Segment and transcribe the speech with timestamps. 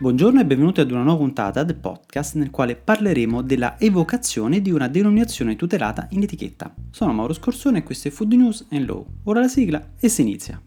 [0.00, 4.70] Buongiorno e benvenuti ad una nuova puntata del podcast nel quale parleremo della evocazione di
[4.70, 6.74] una denominazione tutelata in etichetta.
[6.90, 9.04] Sono Mauro Scorsone e questo è Food News and Law.
[9.24, 10.58] Ora la sigla e si inizia.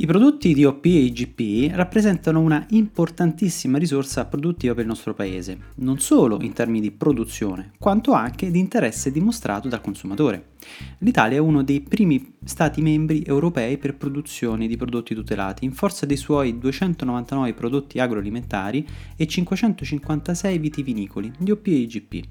[0.00, 5.58] I prodotti di OP e IGP rappresentano una importantissima risorsa produttiva per il nostro paese,
[5.74, 10.52] non solo in termini di produzione, quanto anche di interesse dimostrato dal consumatore.
[11.00, 16.06] L'Italia è uno dei primi Stati membri europei per produzione di prodotti tutelati, in forza
[16.06, 22.24] dei suoi 299 prodotti agroalimentari e 556 vitivinicoli di OP e IGP.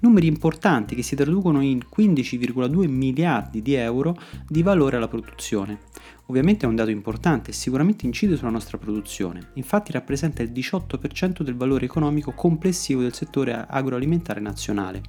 [0.00, 4.16] Numeri importanti che si traducono in 15,2 miliardi di euro
[4.48, 5.78] di valore alla produzione.
[6.26, 11.42] Ovviamente è un dato importante e sicuramente incide sulla nostra produzione, infatti rappresenta il 18%
[11.42, 15.02] del valore economico complessivo del settore agroalimentare nazionale.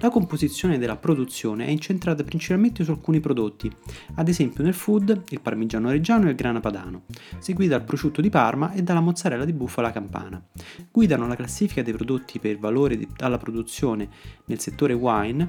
[0.00, 3.70] La composizione della produzione è incentrata principalmente su alcuni prodotti,
[4.14, 7.02] ad esempio nel food il parmigiano reggiano e il grana padano,
[7.38, 10.42] seguiti dal prosciutto di Parma e dalla mozzarella di bufala campana.
[10.90, 14.08] Guidano la classifica dei prodotti per valore alla produzione
[14.46, 15.48] nel settore wine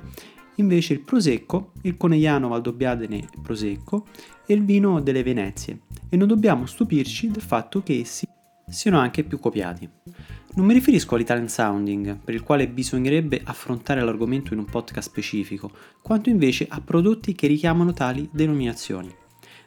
[0.55, 4.05] invece il prosecco, il conegliano valdobbiadene prosecco
[4.45, 8.25] e il vino delle Venezie e non dobbiamo stupirci del fatto che essi
[8.67, 9.87] siano anche più copiati.
[10.55, 15.69] Non mi riferisco all'Italian Sounding, per il quale bisognerebbe affrontare l'argomento in un podcast specifico,
[16.01, 19.13] quanto invece a prodotti che richiamano tali denominazioni.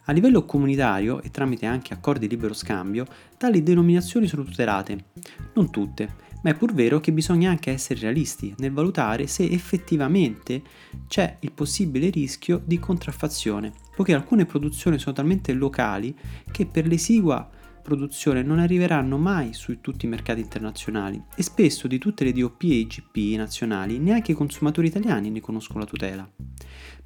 [0.05, 3.05] A livello comunitario e tramite anche accordi di libero scambio,
[3.36, 5.05] tali denominazioni sono tutelate.
[5.52, 10.62] Non tutte, ma è pur vero che bisogna anche essere realisti nel valutare se effettivamente
[11.08, 16.17] c'è il possibile rischio di contraffazione, poiché alcune produzioni sono talmente locali
[16.50, 17.48] che per l'esigua
[17.89, 22.64] produzione non arriveranno mai su tutti i mercati internazionali e spesso di tutte le DOP
[22.64, 26.30] e IGP nazionali neanche i consumatori italiani ne conoscono la tutela.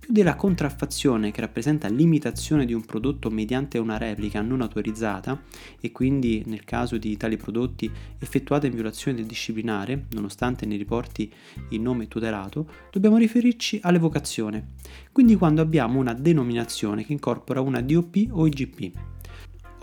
[0.01, 5.41] Più della contraffazione che rappresenta l'imitazione di un prodotto mediante una replica non autorizzata
[5.81, 11.33] e quindi nel caso di tali prodotti effettuata in violazione del disciplinare, nonostante ne riporti
[11.69, 14.73] il nome tutelato, dobbiamo riferirci all'evocazione,
[15.13, 19.12] quindi quando abbiamo una denominazione che incorpora una DOP o IGP.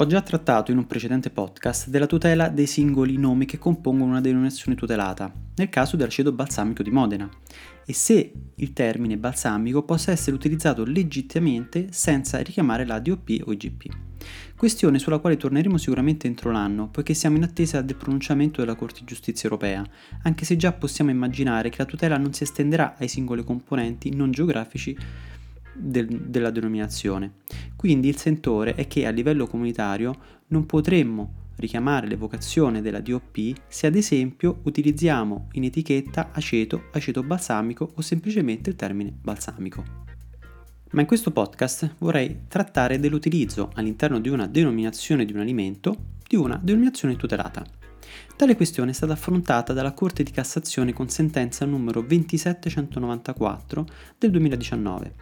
[0.02, 4.22] Ho già trattato in un precedente podcast della tutela dei singoli nomi che compongono una
[4.22, 7.30] denominazione tutelata, nel caso dell'aceto balsamico di Modena,
[7.86, 13.88] e se il termine balsamico possa essere utilizzato legittimamente senza richiamare la DOP o IGP.
[14.56, 19.02] Questione sulla quale torneremo sicuramente entro l'anno, poiché siamo in attesa del pronunciamento della Corte
[19.02, 19.86] di Giustizia europea,
[20.24, 24.32] anche se già possiamo immaginare che la tutela non si estenderà ai singoli componenti non
[24.32, 24.98] geografici
[25.80, 27.34] del, della denominazione.
[27.76, 30.16] Quindi il sentore è che a livello comunitario
[30.48, 37.92] non potremmo richiamare l'evocazione della DOP se ad esempio utilizziamo in etichetta aceto, aceto balsamico
[37.96, 40.08] o semplicemente il termine balsamico.
[40.92, 46.36] Ma in questo podcast vorrei trattare dell'utilizzo all'interno di una denominazione di un alimento di
[46.36, 47.64] una denominazione tutelata.
[48.36, 53.86] Tale questione è stata affrontata dalla Corte di Cassazione con sentenza numero 27194
[54.18, 55.14] del 2019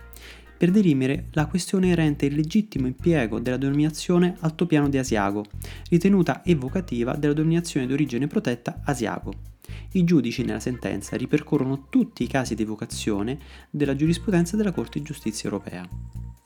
[0.57, 5.45] per dirimere la questione erente il legittimo impiego della denominazione altopiano di Asiago,
[5.89, 9.56] ritenuta evocativa della denominazione d'origine protetta Asiago.
[9.91, 13.39] I giudici nella sentenza ripercorrono tutti i casi di evocazione
[13.69, 15.87] della giurisprudenza della Corte di Giustizia europea.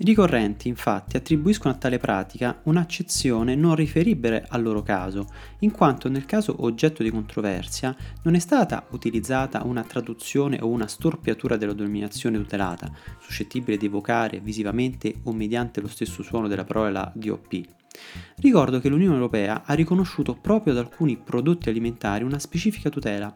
[0.02, 5.28] I ricorrenti infatti attribuiscono a tale pratica un'accezione non riferibile al loro caso,
[5.60, 10.88] in quanto nel caso oggetto di controversia non è stata utilizzata una traduzione o una
[10.88, 17.12] storpiatura della denominazione tutelata, suscettibile di evocare visivamente o mediante lo stesso suono della parola
[17.14, 17.81] DOP,
[18.38, 23.36] Ricordo che l'Unione Europea ha riconosciuto proprio ad alcuni prodotti alimentari una specifica tutela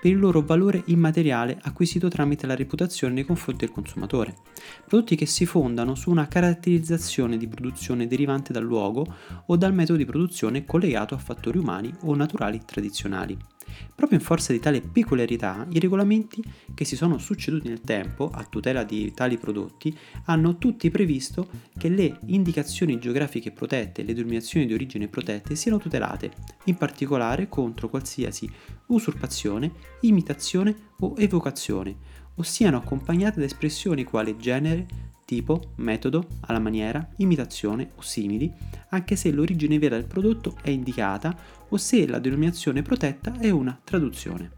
[0.00, 4.36] per il loro valore immateriale acquisito tramite la reputazione nei confronti del consumatore.
[4.86, 9.06] Prodotti che si fondano su una caratterizzazione di produzione derivante dal luogo
[9.46, 13.36] o dal metodo di produzione collegato a fattori umani o naturali tradizionali.
[13.94, 16.42] Proprio in forza di tale peculiarità, i regolamenti
[16.74, 19.96] che si sono succeduti nel tempo a tutela di tali prodotti
[20.26, 25.78] hanno tutti previsto che le indicazioni geografiche protette e le denominazioni di origine protette siano
[25.78, 26.32] tutelate,
[26.64, 28.50] in particolare contro qualsiasi
[28.86, 31.96] usurpazione, imitazione o evocazione,
[32.34, 34.86] o siano accompagnate da espressioni quali genere,
[35.24, 38.52] tipo, metodo, alla maniera, imitazione o simili,
[38.90, 41.36] anche se l'origine vera del prodotto è indicata
[41.68, 44.56] o se la denominazione protetta è una traduzione.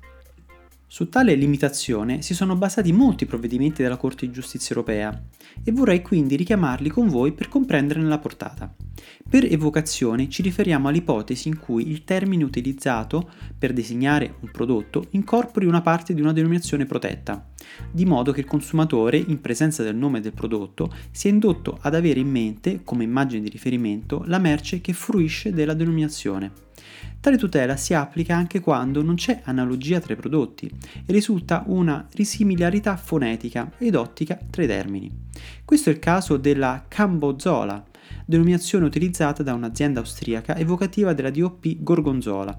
[0.90, 5.22] Su tale limitazione si sono basati molti provvedimenti della Corte di Giustizia europea
[5.62, 8.75] e vorrei quindi richiamarli con voi per comprenderne la portata.
[9.28, 15.66] Per evocazione ci riferiamo all'ipotesi in cui il termine utilizzato per designare un prodotto incorpori
[15.66, 17.46] una parte di una denominazione protetta,
[17.93, 22.20] di modo che il consumatore, in presenza del nome del prodotto, sia indotto ad avere
[22.20, 26.68] in mente, come immagine di riferimento, la merce che fruisce della denominazione.
[27.21, 32.06] Tale tutela si applica anche quando non c'è analogia tra i prodotti e risulta una
[32.12, 35.11] risimilarità fonetica ed ottica tra i termini.
[35.65, 37.85] Questo è il caso della Cambozola,
[38.25, 42.59] denominazione utilizzata da un'azienda austriaca evocativa della DOP Gorgonzola,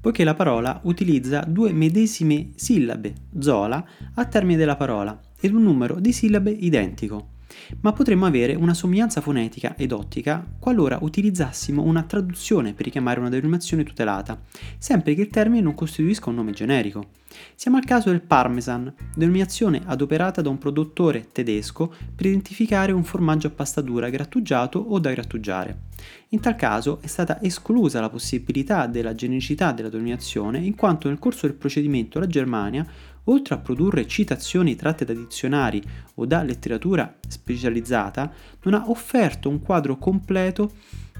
[0.00, 3.84] poiché la parola utilizza due medesime sillabe, zola,
[4.14, 7.34] a termine della parola, ed un numero di sillabe identico
[7.80, 13.28] ma potremmo avere una somiglianza fonetica ed ottica qualora utilizzassimo una traduzione per richiamare una
[13.28, 14.40] denominazione tutelata,
[14.78, 17.10] sempre che il termine non costituisca un nome generico.
[17.54, 23.48] Siamo al caso del Parmesan, denominazione adoperata da un produttore tedesco per identificare un formaggio
[23.48, 25.84] a pasta dura grattugiato o da grattugiare.
[26.30, 31.18] In tal caso è stata esclusa la possibilità della genericità della denominazione in quanto nel
[31.18, 32.86] corso del procedimento la Germania
[33.26, 35.82] oltre a produrre citazioni tratte da dizionari
[36.14, 38.32] o da letteratura specializzata,
[38.62, 40.72] non ha offerto un quadro completo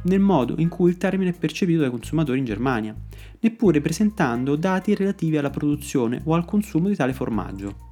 [0.05, 2.95] nel modo in cui il termine è percepito dai consumatori in Germania,
[3.41, 7.85] neppure presentando dati relativi alla produzione o al consumo di tale formaggio.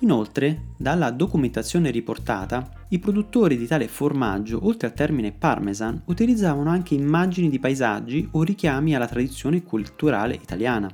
[0.00, 6.94] Inoltre, dalla documentazione riportata, i produttori di tale formaggio, oltre al termine parmesan, utilizzavano anche
[6.94, 10.92] immagini di paesaggi o richiami alla tradizione culturale italiana.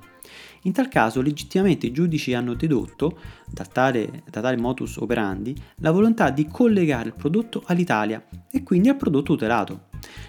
[0.63, 5.91] In tal caso legittimamente i giudici hanno dedotto, da tale, da tale modus operandi, la
[5.91, 9.89] volontà di collegare il prodotto all'Italia e quindi al prodotto tutelato.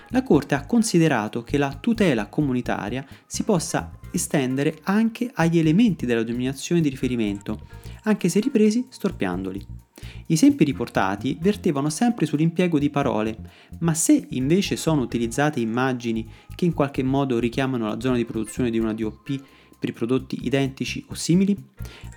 [0.09, 6.23] La Corte ha considerato che la tutela comunitaria si possa estendere anche agli elementi della
[6.23, 7.67] denominazione di riferimento,
[8.03, 9.79] anche se ripresi storpiandoli.
[10.25, 13.37] Gli esempi riportati vertevano sempre sull'impiego di parole,
[13.79, 18.69] ma se invece sono utilizzate immagini che in qualche modo richiamano la zona di produzione
[18.69, 19.43] di una DOP
[19.81, 21.57] per i prodotti identici o simili?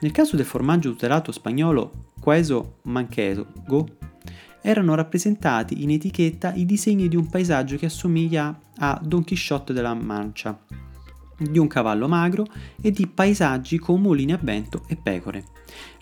[0.01, 3.47] Nel caso del formaggio tutelato spagnolo Queso Manchego,
[4.61, 9.95] erano rappresentati in etichetta i disegni di un paesaggio che assomiglia a Don Chisciotte della
[9.95, 10.59] Mancia,
[11.39, 12.47] di un cavallo magro
[12.83, 15.45] e di paesaggi con mulini a vento e pecore.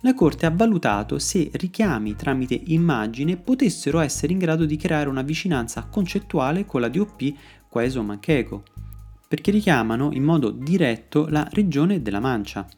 [0.01, 5.23] La Corte ha valutato se richiami tramite immagine potessero essere in grado di creare una
[5.23, 7.33] vicinanza concettuale con la DOP
[7.69, 8.65] Queso Manchego,
[9.33, 12.69] perché richiamano in modo diretto la regione della Mancia.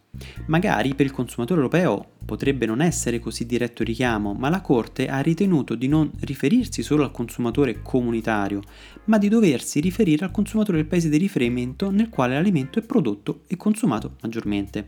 [0.47, 5.09] Magari per il consumatore europeo potrebbe non essere così diretto il richiamo, ma la Corte
[5.09, 8.61] ha ritenuto di non riferirsi solo al consumatore comunitario,
[9.07, 13.41] ma di doversi riferire al consumatore del paese di riferimento nel quale l'alimento è prodotto
[13.49, 14.87] e consumato maggiormente.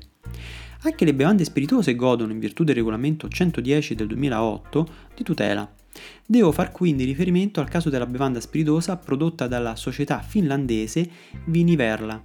[0.83, 5.69] Anche le bevande spiritose godono, in virtù del regolamento 110 del 2008, di tutela.
[6.27, 11.09] Devo far quindi riferimento al caso della bevanda spiritosa prodotta dalla società finlandese
[11.47, 12.23] Viniverla,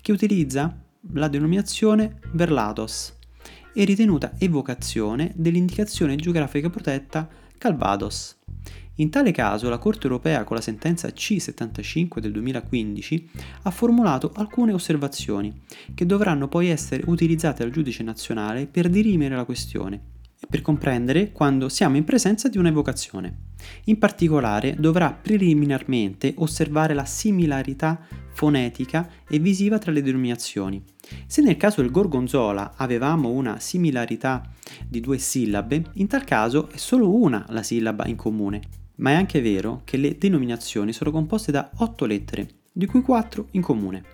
[0.00, 3.16] che utilizza la denominazione Verlatos
[3.72, 8.36] e ritenuta evocazione dell'indicazione geografica protetta Calvados.
[8.96, 13.30] In tale caso la Corte europea con la sentenza C75 del 2015
[13.62, 15.62] ha formulato alcune osservazioni
[15.94, 21.32] che dovranno poi essere utilizzate dal giudice nazionale per dirimere la questione e per comprendere
[21.32, 23.46] quando siamo in presenza di un'evocazione.
[23.84, 28.00] In particolare dovrà preliminarmente osservare la similarità
[28.32, 30.82] fonetica e visiva tra le denominazioni.
[31.26, 34.48] Se nel caso del gorgonzola avevamo una similarità
[34.86, 38.60] di due sillabe, in tal caso è solo una la sillaba in comune,
[38.96, 43.48] ma è anche vero che le denominazioni sono composte da otto lettere, di cui quattro
[43.52, 44.04] in comune.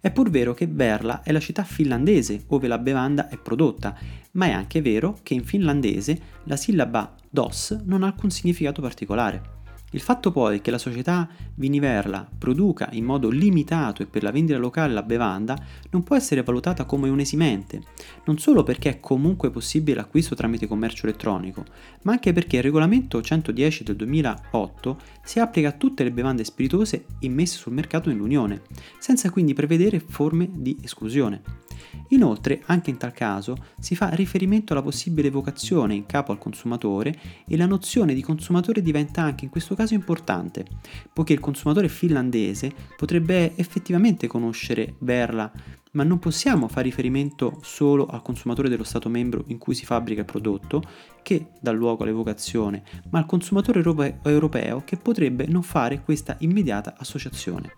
[0.00, 3.98] È pur vero che Berla è la città finlandese dove la bevanda è prodotta,
[4.32, 9.63] ma è anche vero che in finlandese la sillaba dos non ha alcun significato particolare.
[9.94, 14.58] Il fatto poi che la società Viniverla produca in modo limitato e per la vendita
[14.58, 15.56] locale la bevanda
[15.90, 17.80] non può essere valutata come un esimente,
[18.24, 21.64] non solo perché è comunque possibile l'acquisto tramite commercio elettronico,
[22.02, 27.04] ma anche perché il regolamento 110 del 2008 si applica a tutte le bevande spiritose
[27.20, 28.62] immesse sul mercato nell'Unione,
[28.98, 31.63] senza quindi prevedere forme di esclusione.
[32.08, 37.14] Inoltre, anche in tal caso, si fa riferimento alla possibile evocazione in capo al consumatore
[37.46, 40.64] e la nozione di consumatore diventa anche in questo caso importante,
[41.12, 45.50] poiché il consumatore finlandese potrebbe effettivamente conoscere Verla,
[45.92, 50.20] ma non possiamo fare riferimento solo al consumatore dello Stato membro in cui si fabbrica
[50.20, 50.82] il prodotto,
[51.22, 53.82] che dà luogo all'evocazione, ma al consumatore
[54.22, 57.72] europeo che potrebbe non fare questa immediata associazione.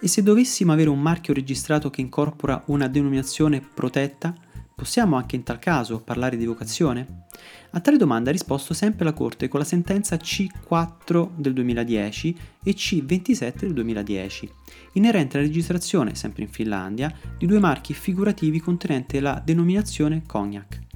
[0.00, 4.34] E se dovessimo avere un marchio registrato che incorpora una denominazione protetta,
[4.80, 7.24] Possiamo anche in tal caso parlare di evocazione?
[7.72, 12.70] A tale domanda ha risposto sempre la Corte con la sentenza C4 del 2010 e
[12.72, 14.50] C27 del 2010,
[14.94, 20.89] inerente alla registrazione, sempre in Finlandia, di due marchi figurativi contenenti la denominazione cognac.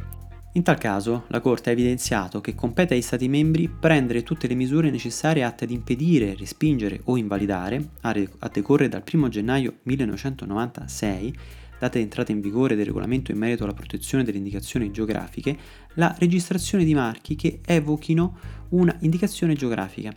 [0.56, 4.54] In tal caso, la Corte ha evidenziato che compete agli Stati membri prendere tutte le
[4.54, 8.12] misure necessarie atte ad impedire, respingere o invalidare, a
[8.52, 11.36] decorrere dal 1 gennaio 1996,
[11.76, 15.58] data di entrata in vigore del regolamento in merito alla protezione delle indicazioni geografiche,
[15.94, 20.14] la registrazione di marchi che evochino una indicazione geografica,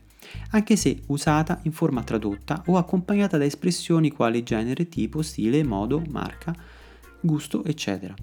[0.52, 6.04] anche se usata in forma tradotta o accompagnata da espressioni quali genere, tipo, stile, modo,
[6.10, 6.56] marca,
[7.22, 8.14] gusto, eccetera.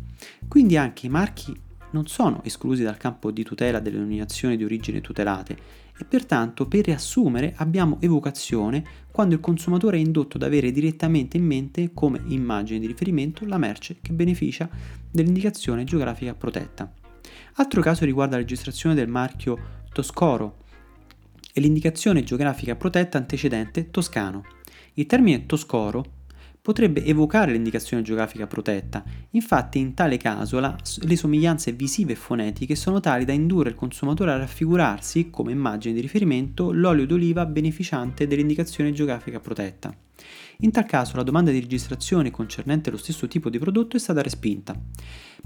[0.47, 1.61] Quindi anche i marchi
[1.95, 5.57] non sono esclusi dal campo di tutela delle denominazioni di origine tutelate
[5.97, 11.45] e pertanto per riassumere abbiamo evocazione quando il consumatore è indotto ad avere direttamente in
[11.45, 14.69] mente come immagine di riferimento la merce che beneficia
[15.09, 16.93] dell'indicazione geografica protetta.
[17.55, 20.63] Altro caso riguarda la registrazione del marchio Toscoro
[21.53, 24.45] e l'indicazione geografica protetta antecedente Toscano.
[24.95, 26.24] Il termine Toscoro
[26.64, 29.04] potrebbe evocare l'indicazione geografica protetta.
[29.33, 33.75] Infatti in tale caso la, le somiglianze visive e fonetiche sono tali da indurre il
[33.75, 39.94] consumatore a raffigurarsi, come immagine di riferimento, l'olio d'oliva beneficiante dell'indicazione geografica protetta.
[40.59, 44.23] In tal caso la domanda di registrazione concernente lo stesso tipo di prodotto è stata
[44.23, 44.80] respinta.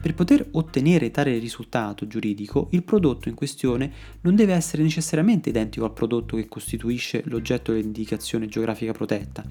[0.00, 5.84] Per poter ottenere tale risultato giuridico, il prodotto in questione non deve essere necessariamente identico
[5.84, 9.44] al prodotto che costituisce l'oggetto dell'indicazione geografica protetta,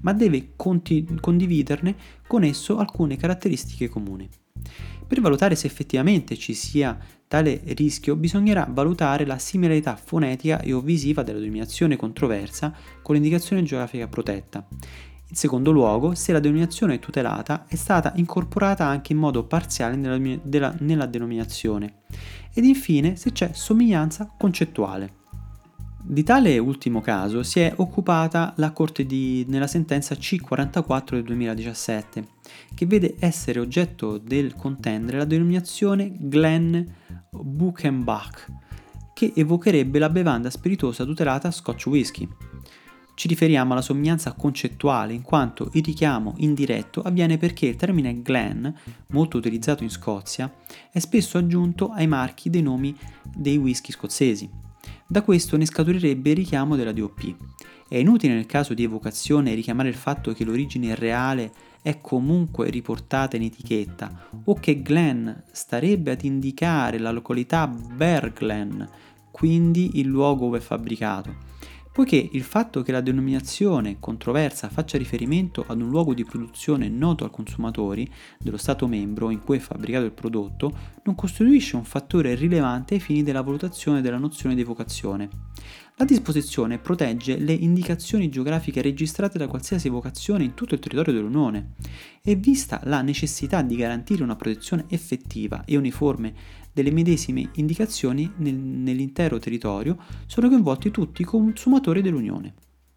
[0.00, 1.94] ma deve conti- condividerne
[2.26, 4.28] con esso alcune caratteristiche comuni.
[5.06, 10.80] Per valutare se effettivamente ci sia tale rischio bisognerà valutare la similarità fonetica e o
[10.80, 14.66] visiva della denominazione controversa con l'indicazione geografica protetta.
[15.28, 20.38] In secondo luogo, se la denominazione tutelata è stata incorporata anche in modo parziale nella,
[20.42, 22.02] della, nella denominazione.
[22.52, 25.20] Ed infine se c'è somiglianza concettuale.
[26.04, 32.26] Di tale ultimo caso si è occupata la Corte di, nella sentenza C44 del 2017,
[32.74, 36.92] che vede essere oggetto del contendere la denominazione Glen
[37.30, 38.46] Buchenbach,
[39.14, 42.28] che evocherebbe la bevanda spiritosa tutelata Scotch Whisky.
[43.14, 48.74] Ci riferiamo alla somiglianza concettuale in quanto il richiamo indiretto avviene perché il termine Glen,
[49.10, 50.52] molto utilizzato in Scozia,
[50.90, 52.94] è spesso aggiunto ai marchi dei nomi
[53.32, 54.71] dei whisky scozzesi.
[55.12, 57.34] Da questo ne scaturirebbe il richiamo della DOP.
[57.86, 61.52] È inutile nel caso di evocazione richiamare il fatto che l'origine reale
[61.82, 68.88] è comunque riportata in etichetta o che Glen starebbe ad indicare la località Berglen,
[69.30, 71.34] quindi il luogo dove è fabbricato
[71.92, 77.24] poiché il fatto che la denominazione controversa faccia riferimento ad un luogo di produzione noto
[77.24, 80.72] ai consumatori dello Stato membro in cui è fabbricato il prodotto
[81.04, 85.28] non costituisce un fattore rilevante ai fini della valutazione della nozione di vocazione.
[85.96, 91.74] La disposizione protegge le indicazioni geografiche registrate da qualsiasi vocazione in tutto il territorio dell'Unione
[92.22, 96.34] e vista la necessità di garantire una protezione effettiva e uniforme
[96.72, 102.54] delle medesime indicazioni nel, nell'intero territorio sono coinvolti tutti i consumatori dell'Unione.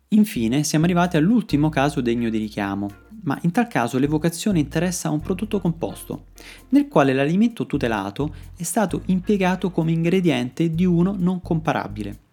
[0.09, 2.89] Infine siamo arrivati all'ultimo caso degno di richiamo,
[3.23, 6.27] ma in tal caso l'evocazione interessa un prodotto composto,
[6.69, 12.23] nel quale l'alimento tutelato è stato impiegato come ingrediente di uno non comparabile.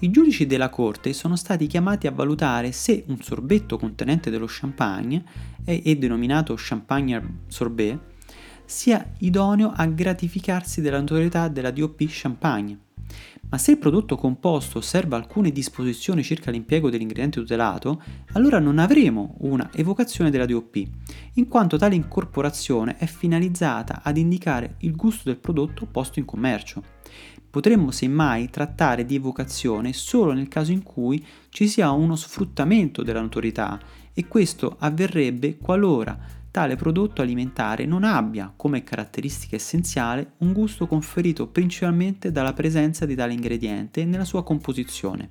[0.00, 5.24] I giudici della Corte sono stati chiamati a valutare se un sorbetto contenente dello champagne
[5.64, 7.98] e, denominato champagne sorbet
[8.64, 12.78] sia idoneo a gratificarsi della notorietà della DOP Champagne.
[13.50, 19.36] Ma se il prodotto composto osserva alcune disposizioni circa l'impiego dell'ingrediente tutelato, allora non avremo
[19.38, 20.82] una evocazione della DOP,
[21.34, 26.96] in quanto tale incorporazione è finalizzata ad indicare il gusto del prodotto posto in commercio.
[27.50, 33.20] Potremmo semmai trattare di evocazione solo nel caso in cui ci sia uno sfruttamento della
[33.20, 33.78] notorietà
[34.12, 36.18] e questo avverrebbe qualora
[36.50, 43.14] tale prodotto alimentare non abbia come caratteristica essenziale un gusto conferito principalmente dalla presenza di
[43.14, 45.28] tale ingrediente nella sua composizione.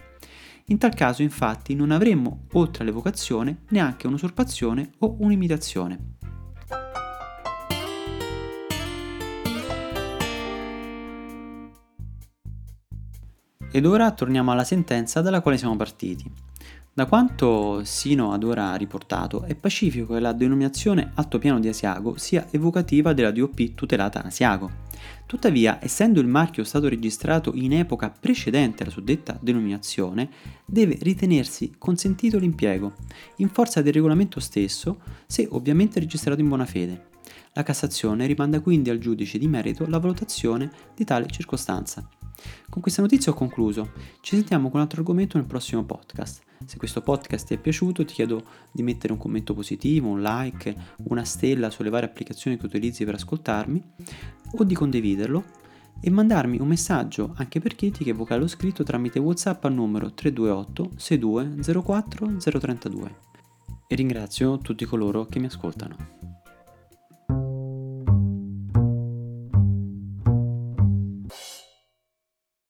[0.67, 6.15] In tal caso infatti non avremmo, oltre all'evocazione, neanche un'usurpazione o un'imitazione.
[13.71, 16.29] Ed ora torniamo alla sentenza dalla quale siamo partiti.
[16.97, 22.47] Da quanto sino ad ora riportato, è pacifico che la denominazione altopiano di Asiago sia
[22.50, 24.86] evocativa della DOP tutelata Asiago.
[25.27, 30.27] Tuttavia, essendo il marchio stato registrato in epoca precedente alla suddetta denominazione,
[30.65, 32.93] deve ritenersi consentito l'impiego,
[33.36, 37.09] in forza del regolamento stesso, se ovviamente registrato in buona fede.
[37.53, 42.09] La Cassazione rimanda quindi al giudice di merito la valutazione di tale circostanza.
[42.70, 43.91] Con questa notizia ho concluso.
[44.22, 46.44] Ci sentiamo con un altro argomento nel prossimo podcast.
[46.65, 50.75] Se questo podcast ti è piaciuto ti chiedo di mettere un commento positivo, un like,
[51.10, 53.84] una stella sulle varie applicazioni che utilizzi per ascoltarmi
[54.58, 55.44] o di condividerlo
[56.00, 60.91] e mandarmi un messaggio anche per critiche vocali o scritto tramite WhatsApp al numero 328
[60.96, 63.15] 62 04 032.
[63.88, 66.37] E ringrazio tutti coloro che mi ascoltano.